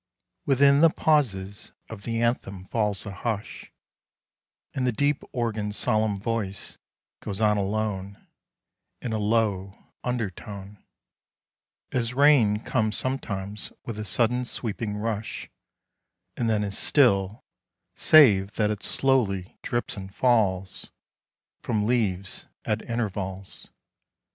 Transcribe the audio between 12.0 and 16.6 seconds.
rain comes sometimes with a sudden sweeping rush, And